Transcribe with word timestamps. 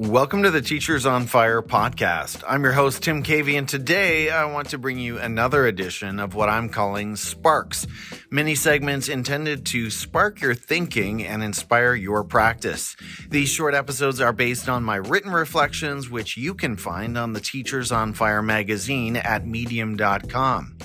Welcome 0.00 0.44
to 0.44 0.50
the 0.50 0.62
Teachers 0.62 1.04
on 1.04 1.26
Fire 1.26 1.60
podcast. 1.60 2.42
I'm 2.48 2.62
your 2.62 2.72
host, 2.72 3.02
Tim 3.02 3.22
Cavey, 3.22 3.58
and 3.58 3.68
today 3.68 4.30
I 4.30 4.46
want 4.46 4.70
to 4.70 4.78
bring 4.78 4.98
you 4.98 5.18
another 5.18 5.66
edition 5.66 6.18
of 6.18 6.34
what 6.34 6.48
I'm 6.48 6.70
calling 6.70 7.16
Sparks, 7.16 7.86
mini 8.30 8.54
segments 8.54 9.10
intended 9.10 9.66
to 9.66 9.90
spark 9.90 10.40
your 10.40 10.54
thinking 10.54 11.22
and 11.22 11.42
inspire 11.42 11.94
your 11.94 12.24
practice. 12.24 12.96
These 13.28 13.50
short 13.50 13.74
episodes 13.74 14.22
are 14.22 14.32
based 14.32 14.70
on 14.70 14.84
my 14.84 14.96
written 14.96 15.32
reflections, 15.32 16.08
which 16.08 16.34
you 16.34 16.54
can 16.54 16.78
find 16.78 17.18
on 17.18 17.34
the 17.34 17.40
Teachers 17.40 17.92
on 17.92 18.14
Fire 18.14 18.40
magazine 18.40 19.16
at 19.16 19.46
medium.com. 19.46 20.78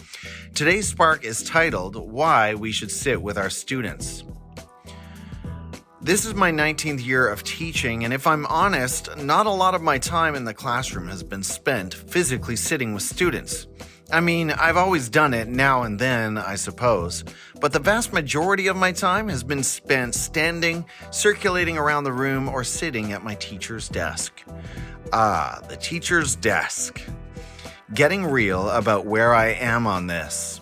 Today's 0.53 0.89
Spark 0.89 1.23
is 1.23 1.41
titled 1.41 1.95
Why 1.95 2.53
We 2.53 2.73
Should 2.73 2.91
Sit 2.91 3.21
with 3.21 3.37
Our 3.37 3.49
Students. 3.49 4.25
This 6.05 6.23
is 6.23 6.35
my 6.35 6.51
19th 6.51 7.03
year 7.03 7.27
of 7.27 7.43
teaching, 7.43 8.05
and 8.05 8.13
if 8.13 8.27
I'm 8.27 8.45
honest, 8.45 9.17
not 9.17 9.47
a 9.47 9.49
lot 9.49 9.73
of 9.73 9.81
my 9.81 9.97
time 9.97 10.35
in 10.35 10.45
the 10.45 10.53
classroom 10.53 11.07
has 11.07 11.23
been 11.23 11.41
spent 11.41 11.95
physically 11.95 12.55
sitting 12.55 12.93
with 12.93 13.01
students. 13.01 13.65
I 14.11 14.19
mean, 14.19 14.51
I've 14.51 14.77
always 14.77 15.09
done 15.09 15.33
it 15.33 15.47
now 15.47 15.81
and 15.81 15.97
then, 15.97 16.37
I 16.37 16.57
suppose, 16.57 17.23
but 17.59 17.73
the 17.73 17.79
vast 17.79 18.13
majority 18.13 18.67
of 18.67 18.75
my 18.75 18.91
time 18.91 19.29
has 19.29 19.43
been 19.43 19.63
spent 19.63 20.13
standing, 20.13 20.85
circulating 21.09 21.75
around 21.75 22.03
the 22.03 22.13
room, 22.13 22.49
or 22.49 22.63
sitting 22.63 23.11
at 23.11 23.23
my 23.23 23.33
teacher's 23.33 23.89
desk. 23.89 24.43
Ah, 25.11 25.59
the 25.69 25.75
teacher's 25.75 26.35
desk. 26.35 27.01
Getting 27.95 28.27
real 28.27 28.69
about 28.69 29.07
where 29.07 29.33
I 29.33 29.53
am 29.53 29.87
on 29.87 30.05
this. 30.05 30.61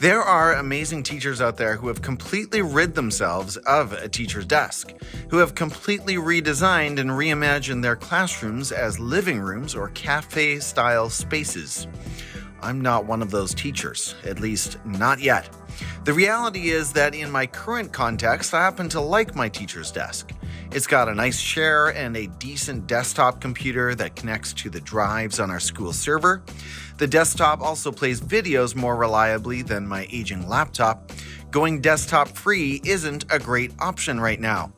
There 0.00 0.22
are 0.22 0.54
amazing 0.54 1.02
teachers 1.02 1.40
out 1.40 1.56
there 1.56 1.74
who 1.74 1.88
have 1.88 2.02
completely 2.02 2.62
rid 2.62 2.94
themselves 2.94 3.56
of 3.56 3.92
a 3.92 4.08
teacher's 4.08 4.46
desk, 4.46 4.94
who 5.28 5.38
have 5.38 5.56
completely 5.56 6.14
redesigned 6.14 7.00
and 7.00 7.10
reimagined 7.10 7.82
their 7.82 7.96
classrooms 7.96 8.70
as 8.70 9.00
living 9.00 9.40
rooms 9.40 9.74
or 9.74 9.88
cafe 9.88 10.60
style 10.60 11.10
spaces. 11.10 11.88
I'm 12.62 12.80
not 12.80 13.06
one 13.06 13.22
of 13.22 13.32
those 13.32 13.52
teachers, 13.52 14.14
at 14.24 14.38
least 14.38 14.78
not 14.84 15.18
yet. 15.18 15.50
The 16.04 16.12
reality 16.12 16.68
is 16.68 16.92
that 16.92 17.16
in 17.16 17.28
my 17.28 17.48
current 17.48 17.92
context, 17.92 18.54
I 18.54 18.62
happen 18.62 18.88
to 18.90 19.00
like 19.00 19.34
my 19.34 19.48
teacher's 19.48 19.90
desk. 19.90 20.30
It's 20.70 20.86
got 20.86 21.08
a 21.08 21.14
nice 21.14 21.42
chair 21.42 21.88
and 21.88 22.14
a 22.14 22.26
decent 22.26 22.86
desktop 22.86 23.40
computer 23.40 23.94
that 23.94 24.16
connects 24.16 24.52
to 24.54 24.68
the 24.68 24.82
drives 24.82 25.40
on 25.40 25.50
our 25.50 25.60
school 25.60 25.94
server. 25.94 26.42
The 26.98 27.06
desktop 27.06 27.62
also 27.62 27.90
plays 27.90 28.20
videos 28.20 28.76
more 28.76 28.94
reliably 28.94 29.62
than 29.62 29.88
my 29.88 30.06
aging 30.10 30.46
laptop. 30.46 31.10
Going 31.50 31.80
desktop 31.80 32.28
free 32.28 32.82
isn't 32.84 33.24
a 33.30 33.38
great 33.38 33.72
option 33.78 34.20
right 34.20 34.38
now. 34.38 34.72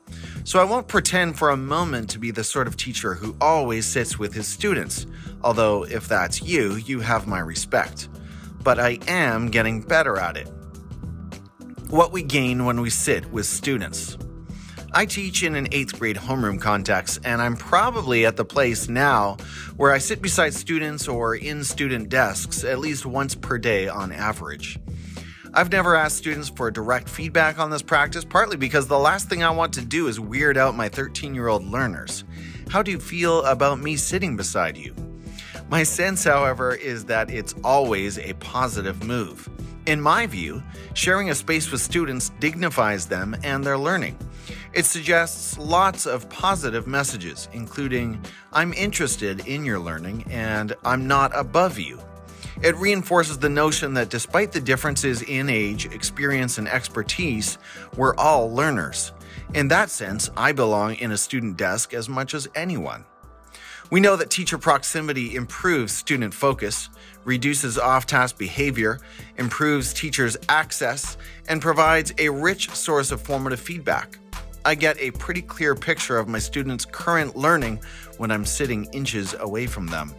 So 0.45 0.61
I 0.61 0.65
won't 0.65 0.87
pretend 0.87 1.37
for 1.37 1.51
a 1.51 1.57
moment 1.57 2.09
to 2.11 2.21
be 2.21 2.31
the 2.31 2.45
sort 2.45 2.69
of 2.69 2.77
teacher 2.77 3.15
who 3.15 3.37
always 3.41 3.85
sits 3.85 4.17
with 4.17 4.33
his 4.33 4.47
students, 4.47 5.07
although 5.43 5.85
if 5.85 6.07
that's 6.07 6.41
you, 6.41 6.77
you 6.77 7.01
have 7.01 7.27
my 7.27 7.41
respect. 7.41 8.09
But 8.63 8.79
I 8.79 9.01
am 9.09 9.51
getting 9.51 9.81
better 9.83 10.19
at 10.19 10.37
it. 10.37 10.49
What 11.89 12.13
we 12.13 12.23
gain 12.23 12.65
when 12.65 12.81
we 12.81 12.91
sit 12.91 13.31
with 13.33 13.47
students. 13.47 14.17
I 14.93 15.07
teach 15.07 15.45
in 15.45 15.55
an 15.55 15.69
eighth 15.71 16.01
grade 16.01 16.17
homeroom 16.17 16.61
context, 16.61 17.21
and 17.25 17.41
I'm 17.41 17.57
probably 17.57 18.27
at 18.27 18.37
the 18.37 18.45
place 18.45 18.89
now 18.89 19.37
where 19.77 19.93
I 19.93 19.99
sit 19.99 20.21
beside 20.21 20.53
students 20.53 21.07
or 21.07 21.37
in 21.37 21.63
student 21.63 22.09
desks 22.09 22.65
at 22.65 22.81
least 22.81 23.07
once 23.07 23.37
per 23.37 23.57
day 23.57 23.87
on 23.87 24.11
average. 24.11 24.81
I've 25.55 25.71
never 25.71 25.95
asked 25.95 26.17
students 26.17 26.49
for 26.49 26.73
direct 26.73 27.09
feedback 27.09 27.61
on 27.61 27.71
this 27.71 27.83
practice, 27.83 28.25
partly 28.25 28.57
because 28.57 28.89
the 28.89 28.99
last 28.99 29.29
thing 29.29 29.45
I 29.45 29.51
want 29.51 29.73
to 29.75 29.85
do 29.85 30.09
is 30.09 30.19
weird 30.19 30.57
out 30.57 30.75
my 30.75 30.89
13 30.89 31.37
year 31.37 31.47
old 31.47 31.65
learners. 31.65 32.25
How 32.69 32.83
do 32.83 32.91
you 32.91 32.99
feel 32.99 33.45
about 33.45 33.79
me 33.79 33.97
sitting 33.97 34.37
beside 34.37 34.77
you? 34.77 34.93
My 35.69 35.85
sense, 35.85 36.25
however, 36.25 36.75
is 36.75 37.05
that 37.05 37.31
it's 37.31 37.55
always 37.63 38.19
a 38.19 38.33
positive 38.35 39.05
move. 39.05 39.49
In 39.87 40.01
my 40.01 40.27
view, 40.27 40.65
sharing 40.95 41.31
a 41.31 41.35
space 41.35 41.71
with 41.71 41.81
students 41.81 42.31
dignifies 42.41 43.07
them 43.07 43.37
and 43.45 43.63
their 43.63 43.79
learning. 43.79 44.17
It 44.73 44.85
suggests 44.85 45.59
lots 45.59 46.07
of 46.07 46.29
positive 46.29 46.87
messages, 46.87 47.49
including, 47.53 48.25
I'm 48.53 48.73
interested 48.73 49.47
in 49.47 49.65
your 49.65 49.79
learning 49.79 50.25
and 50.31 50.75
I'm 50.85 51.07
not 51.07 51.37
above 51.37 51.79
you. 51.79 51.99
It 52.63 52.77
reinforces 52.77 53.39
the 53.39 53.49
notion 53.49 53.95
that 53.95 54.11
despite 54.11 54.53
the 54.53 54.61
differences 54.61 55.23
in 55.23 55.49
age, 55.49 55.87
experience, 55.87 56.59
and 56.59 56.69
expertise, 56.69 57.59
we're 57.97 58.15
all 58.17 58.55
learners. 58.55 59.13
In 59.55 59.69
that 59.69 59.91
sense, 59.91 60.31
I 60.37 60.53
belong 60.53 60.95
in 60.97 61.13
a 61.13 61.17
student 61.17 61.57
desk 61.57 61.95
as 61.95 62.09
much 62.09 62.35
as 62.35 62.49
anyone. 62.55 63.05
We 63.91 63.99
know 63.99 64.15
that 64.17 64.31
teacher 64.31 64.59
proximity 64.59 65.35
improves 65.35 65.93
student 65.93 66.33
focus, 66.33 66.91
reduces 67.25 67.77
off 67.77 68.07
task 68.07 68.39
behavior, 68.39 69.01
improves 69.37 69.93
teachers' 69.93 70.37
access, 70.49 71.17
and 71.49 71.61
provides 71.61 72.13
a 72.19 72.29
rich 72.29 72.71
source 72.71 73.11
of 73.11 73.21
formative 73.21 73.59
feedback. 73.59 74.19
I 74.65 74.75
get 74.75 75.01
a 75.01 75.11
pretty 75.13 75.43
clear 75.43 75.75
picture 75.75 76.19
of 76.19 76.29
my 76.29 76.39
students' 76.39 76.85
current 76.85 77.35
learning 77.37 77.81
when 78.19 78.31
I'm 78.31 78.45
sitting 78.45 78.85
inches 78.93 79.35
away 79.41 79.67
from 79.67 79.87
them. 79.87 80.15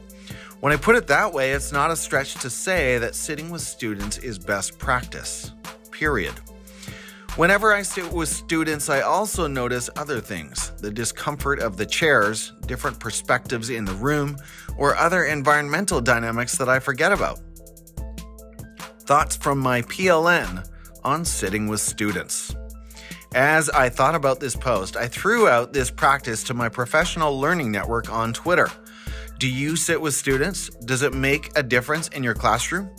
When 0.61 0.73
I 0.73 0.77
put 0.77 0.95
it 0.95 1.07
that 1.07 1.31
way, 1.31 1.51
it's 1.51 1.71
not 1.71 1.91
a 1.91 1.95
stretch 1.95 2.35
to 2.35 2.49
say 2.49 2.97
that 2.97 3.15
sitting 3.15 3.49
with 3.49 3.61
students 3.61 4.17
is 4.17 4.39
best 4.39 4.79
practice. 4.79 5.51
Period. 5.91 6.33
Whenever 7.35 7.73
I 7.73 7.81
sit 7.83 8.11
with 8.11 8.29
students, 8.29 8.89
I 8.89 9.01
also 9.01 9.47
notice 9.47 9.89
other 9.95 10.19
things 10.19 10.71
the 10.79 10.91
discomfort 10.91 11.59
of 11.59 11.77
the 11.77 11.85
chairs, 11.85 12.53
different 12.65 12.99
perspectives 12.99 13.69
in 13.69 13.85
the 13.85 13.93
room, 13.93 14.37
or 14.77 14.95
other 14.97 15.25
environmental 15.25 16.01
dynamics 16.01 16.57
that 16.57 16.67
I 16.67 16.79
forget 16.79 17.11
about. 17.11 17.39
Thoughts 19.01 19.35
from 19.35 19.59
my 19.59 19.83
PLN 19.83 20.67
on 21.03 21.25
sitting 21.25 21.67
with 21.67 21.79
students. 21.79 22.55
As 23.33 23.69
I 23.69 23.87
thought 23.87 24.13
about 24.13 24.41
this 24.41 24.57
post, 24.57 24.97
I 24.97 25.07
threw 25.07 25.47
out 25.47 25.71
this 25.71 25.89
practice 25.89 26.43
to 26.43 26.53
my 26.53 26.67
professional 26.67 27.39
learning 27.39 27.71
network 27.71 28.11
on 28.11 28.33
Twitter. 28.33 28.69
Do 29.39 29.47
you 29.47 29.77
sit 29.77 30.01
with 30.01 30.13
students? 30.13 30.67
Does 30.83 31.01
it 31.01 31.13
make 31.13 31.49
a 31.57 31.63
difference 31.63 32.09
in 32.09 32.23
your 32.23 32.33
classroom? 32.33 32.89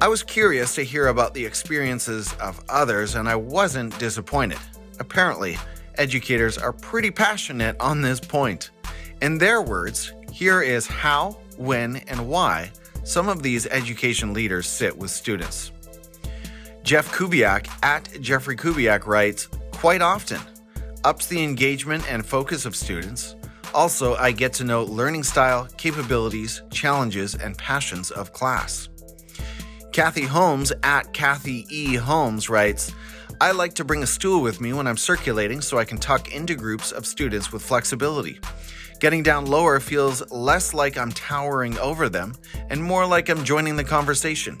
I 0.00 0.06
was 0.06 0.22
curious 0.22 0.76
to 0.76 0.84
hear 0.84 1.08
about 1.08 1.34
the 1.34 1.44
experiences 1.44 2.32
of 2.34 2.62
others, 2.68 3.16
and 3.16 3.28
I 3.28 3.34
wasn't 3.34 3.98
disappointed. 3.98 4.60
Apparently, 5.00 5.58
educators 5.96 6.56
are 6.56 6.72
pretty 6.72 7.10
passionate 7.10 7.74
on 7.80 8.02
this 8.02 8.20
point. 8.20 8.70
In 9.20 9.36
their 9.36 9.62
words, 9.62 10.12
here 10.32 10.62
is 10.62 10.86
how, 10.86 11.36
when, 11.56 11.96
and 12.06 12.28
why 12.28 12.70
some 13.02 13.28
of 13.28 13.42
these 13.42 13.66
education 13.66 14.32
leaders 14.32 14.68
sit 14.68 14.96
with 14.96 15.10
students. 15.10 15.72
Jeff 16.82 17.12
Kubiak 17.12 17.68
at 17.82 18.08
Jeffrey 18.20 18.56
Kubiak 18.56 19.06
writes, 19.06 19.48
quite 19.72 20.02
often, 20.02 20.40
ups 21.04 21.26
the 21.26 21.42
engagement 21.42 22.10
and 22.10 22.24
focus 22.24 22.64
of 22.64 22.74
students. 22.74 23.36
Also, 23.74 24.16
I 24.16 24.32
get 24.32 24.52
to 24.54 24.64
know 24.64 24.84
learning 24.84 25.22
style, 25.22 25.68
capabilities, 25.76 26.62
challenges, 26.70 27.34
and 27.34 27.56
passions 27.56 28.10
of 28.10 28.32
class. 28.32 28.88
Kathy 29.92 30.24
Holmes 30.24 30.72
at 30.82 31.12
Kathy 31.12 31.66
E. 31.70 31.96
Holmes 31.96 32.48
writes, 32.48 32.92
I 33.40 33.52
like 33.52 33.74
to 33.74 33.84
bring 33.84 34.02
a 34.02 34.06
stool 34.06 34.42
with 34.42 34.60
me 34.60 34.72
when 34.72 34.86
I'm 34.86 34.96
circulating 34.96 35.60
so 35.60 35.78
I 35.78 35.84
can 35.84 35.98
tuck 35.98 36.34
into 36.34 36.54
groups 36.54 36.92
of 36.92 37.06
students 37.06 37.52
with 37.52 37.62
flexibility. 37.62 38.40
Getting 39.00 39.22
down 39.22 39.46
lower 39.46 39.80
feels 39.80 40.28
less 40.30 40.74
like 40.74 40.98
I'm 40.98 41.12
towering 41.12 41.78
over 41.78 42.08
them 42.08 42.34
and 42.68 42.82
more 42.82 43.06
like 43.06 43.28
I'm 43.28 43.44
joining 43.44 43.76
the 43.76 43.84
conversation. 43.84 44.58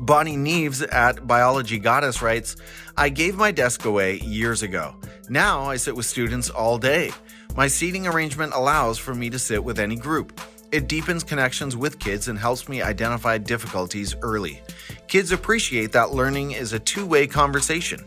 Bonnie 0.00 0.36
Neves 0.36 0.86
at 0.92 1.26
Biology 1.26 1.78
Goddess 1.78 2.20
writes, 2.20 2.56
I 2.96 3.08
gave 3.08 3.36
my 3.36 3.50
desk 3.50 3.84
away 3.84 4.18
years 4.20 4.62
ago. 4.62 4.94
Now 5.28 5.62
I 5.62 5.76
sit 5.76 5.96
with 5.96 6.06
students 6.06 6.50
all 6.50 6.78
day. 6.78 7.12
My 7.56 7.66
seating 7.68 8.06
arrangement 8.06 8.52
allows 8.54 8.98
for 8.98 9.14
me 9.14 9.30
to 9.30 9.38
sit 9.38 9.62
with 9.62 9.78
any 9.78 9.96
group. 9.96 10.40
It 10.70 10.88
deepens 10.88 11.24
connections 11.24 11.76
with 11.76 11.98
kids 11.98 12.28
and 12.28 12.38
helps 12.38 12.68
me 12.68 12.82
identify 12.82 13.38
difficulties 13.38 14.14
early. 14.20 14.60
Kids 15.08 15.32
appreciate 15.32 15.92
that 15.92 16.10
learning 16.10 16.50
is 16.52 16.72
a 16.72 16.78
two 16.78 17.06
way 17.06 17.26
conversation. 17.26 18.04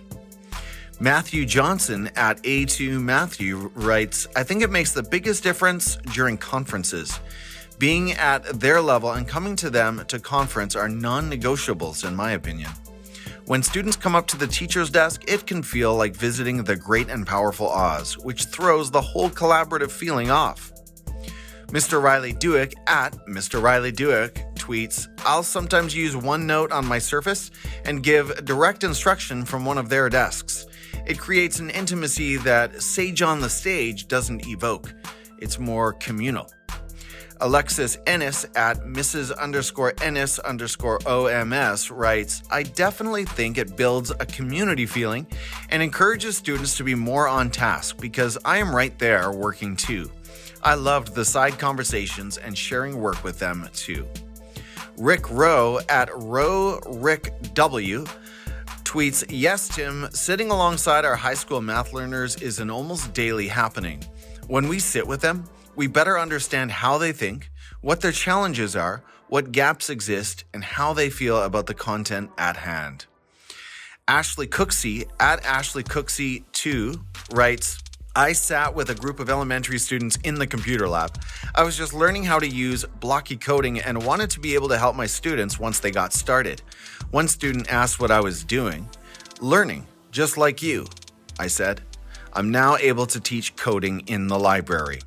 Matthew 1.00 1.46
Johnson 1.46 2.12
at 2.16 2.44
A2 2.44 3.02
Matthew 3.02 3.72
writes, 3.74 4.28
I 4.36 4.44
think 4.44 4.62
it 4.62 4.70
makes 4.70 4.92
the 4.92 5.02
biggest 5.02 5.42
difference 5.44 5.96
during 6.14 6.38
conferences. 6.38 7.20
Being 7.80 8.12
at 8.12 8.60
their 8.60 8.82
level 8.82 9.14
and 9.14 9.26
coming 9.26 9.56
to 9.56 9.70
them 9.70 10.04
to 10.10 10.20
conference 10.20 10.76
are 10.76 10.90
non 10.90 11.32
negotiables, 11.32 12.06
in 12.06 12.14
my 12.14 12.32
opinion. 12.32 12.72
When 13.46 13.64
students 13.64 13.96
come 13.96 14.16
up 14.16 14.28
to 14.28 14.38
the 14.38 14.48
teacher's 14.48 14.90
desk, 14.90 15.24
it 15.30 15.48
can 15.48 15.64
feel 15.64 15.96
like 15.96 16.14
visiting 16.14 16.62
the 16.62 16.76
great 16.76 17.10
and 17.10 17.26
powerful 17.26 17.70
Oz, 17.70 18.18
which 18.18 18.46
throws 18.46 18.92
the 18.92 19.00
whole 19.00 19.30
collaborative 19.30 19.92
feeling 19.92 20.30
off. 20.30 20.74
Mr. 21.68 22.02
Riley 22.04 22.34
Dewick 22.34 22.74
at 22.86 23.14
Mr. 23.28 23.62
Riley 23.62 23.94
Dewick 23.94 24.44
tweets, 24.56 25.08
I'll 25.26 25.42
sometimes 25.42 25.96
use 25.96 26.16
OneNote 26.16 26.74
on 26.74 26.86
my 26.86 27.00
Surface 27.00 27.50
and 27.86 28.04
give 28.04 28.44
direct 28.44 28.84
instruction 28.84 29.46
from 29.46 29.64
one 29.64 29.78
of 29.78 29.88
their 29.88 30.10
desks. 30.10 30.66
It 31.08 31.18
creates 31.18 31.60
an 31.60 31.70
intimacy 31.70 32.36
that 32.38 32.82
Sage 32.82 33.22
on 33.22 33.40
the 33.40 33.50
Stage 33.50 34.10
doesn't 34.10 34.48
evoke. 34.48 34.94
It's 35.38 35.58
more 35.58 35.94
communal. 35.94 36.52
Alexis 37.42 37.98
Ennis 38.06 38.46
at 38.56 38.80
Mrs. 38.82 39.38
underscore 39.38 39.94
Ennis 40.02 40.40
underscore 40.40 41.00
OMS 41.00 41.90
writes, 41.90 42.44
I 42.52 42.64
definitely 42.64 43.24
think 43.24 43.58
it 43.58 43.78
builds 43.78 44.12
a 44.12 44.26
community 44.26 44.86
feeling 44.86 45.26
and 45.70 45.82
encourages 45.82 46.36
students 46.36 46.76
to 46.78 46.84
be 46.84 46.96
more 46.96 47.30
on 47.30 47.50
task 47.50 47.98
because 48.02 48.38
I 48.44 48.58
am 48.58 48.76
right 48.76 48.98
there 49.00 49.32
working 49.32 49.78
too. 49.78 50.12
I 50.64 50.74
loved 50.74 51.16
the 51.16 51.24
side 51.24 51.58
conversations 51.58 52.38
and 52.38 52.58
sharing 52.58 53.00
work 53.00 53.24
with 53.24 53.40
them 53.40 53.70
too. 53.74 54.06
Rick 54.98 55.30
Rowe 55.30 55.80
at 55.88 56.10
Rowe 56.14 56.80
Rick 56.88 57.34
W 57.54 58.04
tweets, 58.84 59.24
Yes, 59.30 59.70
Tim, 59.70 60.10
sitting 60.12 60.52
alongside 60.52 61.06
our 61.06 61.16
high 61.16 61.36
school 61.36 61.62
math 61.62 61.94
learners 61.94 62.36
is 62.38 62.60
an 62.60 62.70
almost 62.70 63.14
daily 63.14 63.48
happening. 63.48 64.04
When 64.48 64.68
we 64.68 64.80
sit 64.80 65.08
with 65.08 65.22
them, 65.22 65.46
we 65.80 65.88
better 65.88 66.20
understand 66.20 66.70
how 66.70 66.98
they 66.98 67.14
think, 67.14 67.50
what 67.80 68.02
their 68.02 68.12
challenges 68.12 68.76
are, 68.76 69.02
what 69.30 69.54
gaps 69.54 69.90
exist, 69.90 70.44
and 70.54 70.62
how 70.62 70.92
they 70.92 71.10
feel 71.10 71.42
about 71.42 71.68
the 71.68 71.74
content 71.74 72.30
at 72.38 72.58
hand. 72.58 73.06
Ashley 74.06 74.46
Cooksey 74.46 75.08
at 75.22 75.42
Ashley 75.46 75.86
Cooksey2 75.86 77.02
writes, 77.32 77.82
I 78.14 78.34
sat 78.34 78.76
with 78.76 78.90
a 78.90 78.94
group 78.94 79.22
of 79.22 79.30
elementary 79.30 79.80
students 79.80 80.18
in 80.26 80.36
the 80.36 80.48
computer 80.48 80.90
lab. 80.90 81.18
I 81.56 81.64
was 81.64 81.78
just 81.78 81.94
learning 81.94 82.26
how 82.26 82.40
to 82.40 82.48
use 82.48 82.84
Blockly 83.00 83.40
coding 83.40 83.80
and 83.80 84.04
wanted 84.04 84.30
to 84.32 84.42
be 84.42 84.56
able 84.56 84.68
to 84.68 84.78
help 84.78 84.98
my 84.98 85.06
students 85.06 85.62
once 85.62 85.80
they 85.80 85.92
got 85.92 86.12
started. 86.12 86.62
One 87.12 87.30
student 87.30 87.72
asked 87.72 88.02
what 88.02 88.12
I 88.12 88.20
was 88.20 88.44
doing. 88.44 88.90
Learning, 89.40 89.88
just 90.12 90.36
like 90.36 90.62
you, 90.62 90.88
I 91.40 91.48
said. 91.48 91.84
I'm 92.34 92.52
now 92.52 92.76
able 92.76 93.06
to 93.06 93.22
teach 93.22 93.56
coding 93.56 94.02
in 94.08 94.28
the 94.28 94.38
library. 94.38 95.00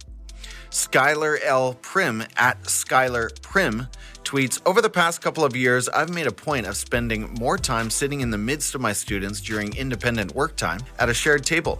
Skylar 0.73 1.39
L. 1.45 1.75
Prim 1.83 2.25
at 2.35 2.63
Skylar 2.63 3.43
Prim 3.43 3.89
tweets 4.25 4.59
Over 4.65 4.81
the 4.81 4.89
past 4.89 5.21
couple 5.21 5.45
of 5.45 5.55
years, 5.55 5.87
I've 5.91 6.09
made 6.09 6.27
a 6.27 6.33
point 6.33 6.67
of 6.67 6.79
spending 6.79 7.35
more 7.35 7.59
time 7.59 7.91
sitting 7.91 8.23
in 8.23 8.31
the 8.31 8.39
midst 8.39 8.75
of 8.75 8.81
my 8.81 8.95
students 8.95 9.43
during 9.43 9.77
independent 9.77 10.35
work 10.35 10.57
time 10.57 10.81
at 10.99 11.11
a 11.11 11.15
shared 11.15 11.45
table. 11.45 11.79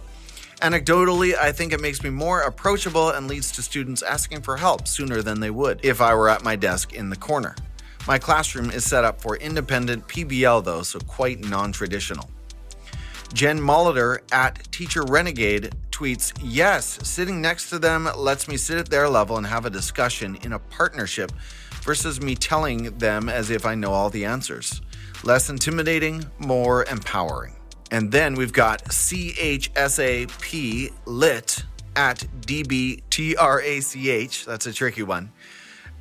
Anecdotally, 0.61 1.35
I 1.35 1.51
think 1.51 1.73
it 1.73 1.81
makes 1.81 2.03
me 2.03 2.11
more 2.11 2.41
approachable 2.41 3.09
and 3.09 3.27
leads 3.27 3.51
to 3.53 3.63
students 3.63 4.03
asking 4.03 4.43
for 4.43 4.57
help 4.57 4.87
sooner 4.87 5.23
than 5.23 5.39
they 5.39 5.49
would 5.49 5.83
if 5.83 5.99
I 5.99 6.13
were 6.13 6.29
at 6.29 6.43
my 6.43 6.55
desk 6.55 6.93
in 6.93 7.09
the 7.09 7.15
corner. 7.15 7.55
My 8.07 8.19
classroom 8.19 8.69
is 8.69 8.85
set 8.85 9.03
up 9.03 9.19
for 9.19 9.37
independent 9.37 10.07
PBL 10.07 10.63
though, 10.63 10.83
so 10.83 10.99
quite 10.99 11.43
non 11.43 11.71
traditional. 11.71 12.29
Jen 13.33 13.59
Molitor 13.59 14.19
at 14.31 14.71
Teacher 14.71 15.01
Renegade 15.01 15.73
tweets, 15.93 16.33
Yes, 16.41 16.99
sitting 17.03 17.39
next 17.39 17.69
to 17.69 17.79
them 17.79 18.09
lets 18.17 18.47
me 18.47 18.57
sit 18.57 18.77
at 18.77 18.89
their 18.89 19.07
level 19.07 19.37
and 19.37 19.45
have 19.45 19.65
a 19.65 19.69
discussion 19.69 20.37
in 20.43 20.53
a 20.53 20.59
partnership 20.59 21.31
versus 21.83 22.19
me 22.19 22.35
telling 22.35 22.97
them 22.97 23.29
as 23.29 23.49
if 23.49 23.65
I 23.65 23.75
know 23.75 23.93
all 23.93 24.09
the 24.09 24.25
answers. 24.25 24.81
Less 25.23 25.49
intimidating, 25.49 26.25
more 26.39 26.83
empowering. 26.85 27.55
And 27.91 28.11
then 28.11 28.33
we've 28.33 28.51
got 28.51 28.83
CHSAP 28.85 30.91
lit 31.05 31.63
at 31.95 32.25
DBTRACH, 32.41 34.45
that's 34.45 34.65
a 34.65 34.73
tricky 34.73 35.03
one, 35.03 35.31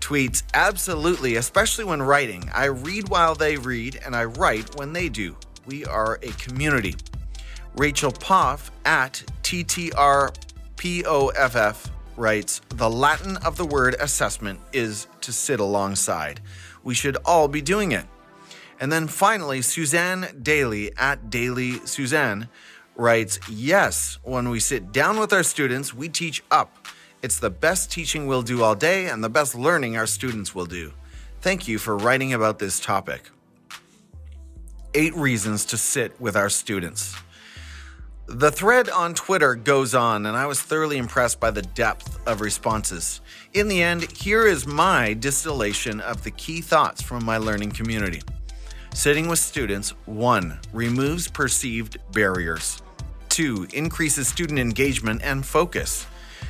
tweets, 0.01 0.43
Absolutely, 0.55 1.37
especially 1.37 1.85
when 1.85 2.01
writing. 2.01 2.49
I 2.55 2.65
read 2.65 3.11
while 3.11 3.35
they 3.35 3.59
read, 3.59 4.01
and 4.05 4.17
I 4.17 4.25
write 4.25 4.75
when 4.77 4.95
they 4.95 5.11
do. 5.11 5.37
We 5.67 5.85
are 5.85 6.19
a 6.23 6.33
community. 6.33 6.95
Rachel 7.77 8.13
Poff 8.13 8.71
at 8.85 9.23
TTRPOFF 9.53 10.31
writes 12.17 12.63
The 12.69 12.89
Latin 12.89 13.37
of 13.37 13.59
the 13.59 13.67
word 13.67 13.95
assessment 14.01 14.59
is 14.73 15.07
to 15.21 15.31
sit 15.31 15.61
alongside. 15.61 16.41
We 16.83 16.95
should 16.95 17.19
all 17.27 17.49
be 17.49 17.61
doing 17.61 17.93
it. 17.93 18.07
And 18.81 18.91
then 18.91 19.09
finally, 19.09 19.61
Suzanne 19.61 20.39
Daly 20.43 20.97
at 20.97 21.29
Daily 21.29 21.85
Suzanne 21.85 22.49
writes 22.97 23.41
Yes, 23.47 24.19
when 24.23 24.49
we 24.49 24.59
sit 24.59 24.91
down 24.91 25.21
with 25.21 25.35
our 25.35 25.43
students, 25.43 25.93
we 25.93 26.09
teach 26.09 26.43
up. 26.51 26.89
It's 27.21 27.39
the 27.39 27.51
best 27.51 27.93
teaching 27.93 28.27
we'll 28.27 28.41
do 28.41 28.63
all 28.63 28.75
day 28.75 29.05
and 29.09 29.23
the 29.23 29.29
best 29.29 29.55
learning 29.55 29.99
our 29.99 30.07
students 30.07 30.55
will 30.55 30.65
do. 30.65 30.95
Thank 31.43 31.69
you 31.69 31.79
for 31.79 31.95
writing 31.99 32.33
about 32.33 32.59
this 32.59 32.81
topic. 32.81 33.29
Eight 34.95 35.15
reasons 35.15 35.67
to 35.67 35.77
sit 35.77 36.19
with 36.19 36.37
our 36.37 36.49
students. 36.49 37.15
The 38.35 38.51
thread 38.51 38.89
on 38.89 39.13
Twitter 39.13 39.55
goes 39.55 39.95
on, 39.95 40.25
and 40.25 40.35
I 40.35 40.47
was 40.47 40.59
thoroughly 40.59 40.97
impressed 40.97 41.39
by 41.39 41.51
the 41.51 41.61
depth 41.61 42.19
of 42.27 42.41
responses. 42.41 43.21
In 43.53 43.69
the 43.69 43.83
end, 43.83 44.11
here 44.11 44.47
is 44.47 44.67
my 44.67 45.13
distillation 45.13 46.01
of 46.01 46.25
the 46.25 46.31
key 46.31 46.63
thoughts 46.63 47.03
from 47.03 47.27
my 47.27 47.37
learning 47.37 47.73
community. 47.73 48.23
Sitting 48.95 49.29
with 49.29 49.39
students 49.39 49.91
1. 50.07 50.59
Removes 50.73 51.29
perceived 51.29 51.99
barriers. 52.13 52.81
2. 53.29 53.67
Increases 53.75 54.29
student 54.29 54.59
engagement 54.59 55.21
and 55.23 55.45
focus. 55.45 56.07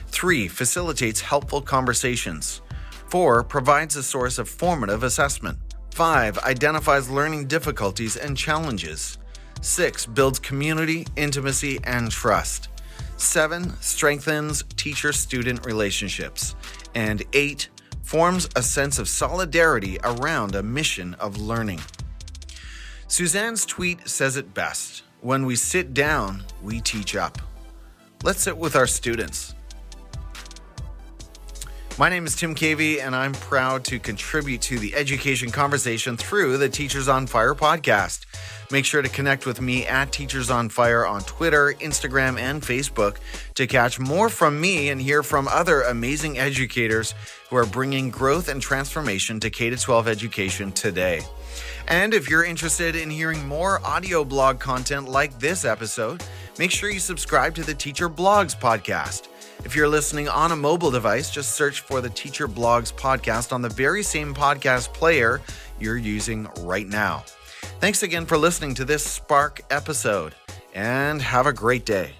3. 0.06 0.46
Facilitates 0.46 1.20
helpful 1.20 1.61
conversations. 1.61 2.62
4. 3.08 3.43
Provides 3.43 3.96
a 3.96 4.05
source 4.05 4.38
of 4.38 4.49
formative 4.49 5.02
assessment. 5.02 5.58
5. 5.90 6.38
Identifies 6.38 7.11
learning 7.11 7.49
difficulties 7.49 8.17
and 8.17 8.37
challenges. 8.37 9.19
Six, 9.62 10.04
builds 10.06 10.38
community, 10.38 11.06
intimacy, 11.16 11.78
and 11.84 12.10
trust. 12.10 12.68
Seven, 13.16 13.70
strengthens 13.80 14.64
teacher 14.76 15.12
student 15.12 15.64
relationships. 15.64 16.54
And 16.94 17.22
eight, 17.32 17.68
forms 18.02 18.48
a 18.56 18.62
sense 18.62 18.98
of 18.98 19.08
solidarity 19.08 19.98
around 20.04 20.54
a 20.54 20.62
mission 20.62 21.14
of 21.14 21.38
learning. 21.38 21.80
Suzanne's 23.06 23.64
tweet 23.64 24.08
says 24.08 24.36
it 24.36 24.52
best 24.52 25.04
when 25.20 25.46
we 25.46 25.54
sit 25.54 25.94
down, 25.94 26.42
we 26.60 26.80
teach 26.80 27.14
up. 27.14 27.38
Let's 28.24 28.42
sit 28.42 28.56
with 28.56 28.74
our 28.74 28.88
students. 28.88 29.54
My 31.98 32.08
name 32.08 32.24
is 32.24 32.34
Tim 32.34 32.54
Cavey, 32.54 33.00
and 33.02 33.14
I'm 33.14 33.32
proud 33.32 33.84
to 33.84 33.98
contribute 33.98 34.62
to 34.62 34.78
the 34.78 34.94
education 34.94 35.50
conversation 35.50 36.16
through 36.16 36.56
the 36.56 36.68
Teachers 36.70 37.06
on 37.06 37.26
Fire 37.26 37.54
podcast. 37.54 38.24
Make 38.72 38.86
sure 38.86 39.02
to 39.02 39.10
connect 39.10 39.44
with 39.44 39.60
me 39.60 39.86
at 39.86 40.10
Teachers 40.10 40.50
on 40.50 40.70
Fire 40.70 41.06
on 41.06 41.20
Twitter, 41.24 41.74
Instagram, 41.80 42.38
and 42.38 42.62
Facebook 42.62 43.18
to 43.56 43.66
catch 43.66 44.00
more 44.00 44.30
from 44.30 44.58
me 44.58 44.88
and 44.88 45.02
hear 45.02 45.22
from 45.22 45.46
other 45.48 45.82
amazing 45.82 46.38
educators 46.38 47.14
who 47.50 47.56
are 47.56 47.67
bringing 47.67 48.08
growth 48.08 48.48
and 48.48 48.62
transformation 48.62 49.38
to 49.40 49.50
K 49.50 49.69
12 49.69 50.08
education 50.08 50.72
today. 50.72 51.20
And 51.88 52.14
if 52.14 52.31
you're 52.31 52.44
interested 52.44 52.96
in 52.96 53.10
hearing 53.10 53.46
more 53.46 53.84
audio 53.84 54.24
blog 54.24 54.58
content 54.60 55.10
like 55.10 55.38
this 55.38 55.67
episode, 55.67 56.24
make 56.58 56.70
sure 56.70 56.88
you 56.88 57.00
subscribe 57.00 57.55
to 57.56 57.62
the 57.62 57.74
Teacher 57.74 58.08
Blogs 58.08 58.58
podcast. 58.58 59.28
If 59.64 59.76
you're 59.76 59.88
listening 59.88 60.28
on 60.28 60.50
a 60.50 60.56
mobile 60.56 60.90
device, 60.90 61.31
just 61.31 61.54
search 61.54 61.82
for 61.82 62.00
the 62.00 62.10
Teacher 62.10 62.48
Blogs 62.48 62.92
podcast 62.92 63.52
on 63.52 63.62
the 63.62 63.69
very 63.69 64.02
same 64.02 64.34
podcast 64.34 64.92
player 64.92 65.40
you're 65.78 65.96
using 65.96 66.48
right 66.60 66.86
now. 66.86 67.24
Thanks 67.81 68.02
again 68.02 68.26
for 68.26 68.36
listening 68.36 68.74
to 68.74 68.84
this 68.84 69.04
Spark 69.04 69.60
episode, 69.70 70.34
and 70.74 71.22
have 71.22 71.46
a 71.46 71.52
great 71.52 71.86
day. 71.86 72.12